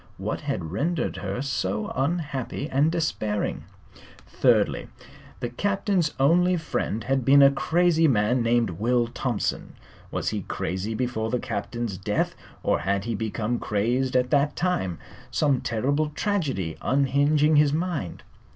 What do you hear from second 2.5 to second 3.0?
and